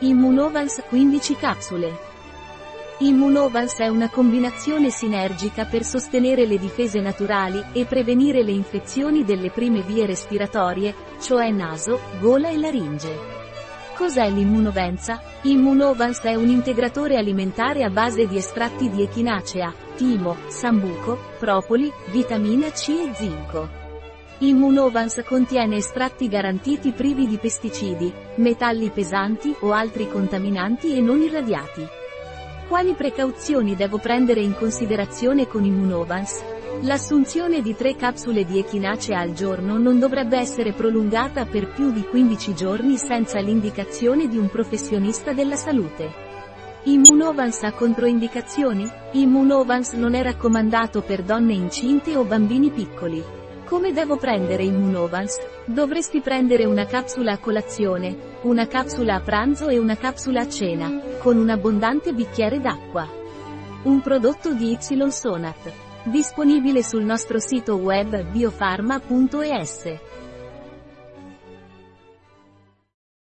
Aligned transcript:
Immunovans 0.00 0.82
15 0.90 1.36
capsule. 1.36 1.90
Immunovans 2.98 3.78
è 3.78 3.88
una 3.88 4.10
combinazione 4.10 4.90
sinergica 4.90 5.64
per 5.64 5.84
sostenere 5.84 6.44
le 6.44 6.58
difese 6.58 7.00
naturali 7.00 7.64
e 7.72 7.86
prevenire 7.86 8.42
le 8.42 8.50
infezioni 8.50 9.24
delle 9.24 9.48
prime 9.48 9.80
vie 9.80 10.04
respiratorie, 10.04 10.94
cioè 11.18 11.50
naso, 11.50 11.98
gola 12.20 12.50
e 12.50 12.58
laringe. 12.58 13.18
Cos'è 13.96 14.28
l'immunovenza? 14.28 15.18
Immunovans 15.44 16.20
è 16.20 16.34
un 16.34 16.50
integratore 16.50 17.16
alimentare 17.16 17.82
a 17.82 17.88
base 17.88 18.26
di 18.26 18.36
estratti 18.36 18.90
di 18.90 19.02
echinacea, 19.02 19.72
timo, 19.96 20.36
sambuco, 20.48 21.18
propoli, 21.38 21.90
vitamina 22.10 22.70
C 22.70 22.88
e 22.90 23.14
zinco. 23.14 23.85
Immunovans 24.38 25.22
contiene 25.26 25.76
estratti 25.76 26.28
garantiti 26.28 26.92
privi 26.92 27.26
di 27.26 27.38
pesticidi, 27.38 28.12
metalli 28.34 28.90
pesanti 28.90 29.54
o 29.60 29.72
altri 29.72 30.10
contaminanti 30.10 30.94
e 30.94 31.00
non 31.00 31.22
irradiati. 31.22 31.86
Quali 32.68 32.92
precauzioni 32.92 33.74
devo 33.74 33.96
prendere 33.96 34.42
in 34.42 34.54
considerazione 34.54 35.46
con 35.46 35.64
Immunovans? 35.64 36.44
L'assunzione 36.82 37.62
di 37.62 37.74
3 37.74 37.96
capsule 37.96 38.44
di 38.44 38.58
echinacea 38.58 39.18
al 39.18 39.32
giorno 39.32 39.78
non 39.78 39.98
dovrebbe 39.98 40.36
essere 40.36 40.74
prolungata 40.74 41.46
per 41.46 41.72
più 41.72 41.90
di 41.90 42.02
15 42.02 42.54
giorni 42.54 42.98
senza 42.98 43.38
l'indicazione 43.40 44.28
di 44.28 44.36
un 44.36 44.50
professionista 44.50 45.32
della 45.32 45.56
salute. 45.56 46.12
Immunovans 46.82 47.62
ha 47.62 47.72
controindicazioni? 47.72 48.86
Immunovans 49.12 49.92
non 49.92 50.12
è 50.12 50.22
raccomandato 50.22 51.00
per 51.00 51.22
donne 51.22 51.54
incinte 51.54 52.14
o 52.16 52.24
bambini 52.24 52.70
piccoli. 52.70 53.44
Come 53.66 53.92
devo 53.92 54.16
prendere 54.16 54.62
Immunovans? 54.62 55.38
Dovresti 55.64 56.20
prendere 56.20 56.64
una 56.66 56.86
capsula 56.86 57.32
a 57.32 57.38
colazione, 57.38 58.16
una 58.42 58.68
capsula 58.68 59.16
a 59.16 59.20
pranzo 59.20 59.66
e 59.66 59.76
una 59.76 59.96
capsula 59.96 60.42
a 60.42 60.48
cena, 60.48 61.02
con 61.18 61.36
un 61.36 61.50
abbondante 61.50 62.12
bicchiere 62.12 62.60
d'acqua. 62.60 63.08
Un 63.82 64.00
prodotto 64.02 64.52
di 64.52 64.70
Y 64.70 65.10
Sonat. 65.10 65.72
Disponibile 66.04 66.84
sul 66.84 67.02
nostro 67.02 67.40
sito 67.40 67.74
web 67.74 68.22
biofarma.es. 68.30 69.98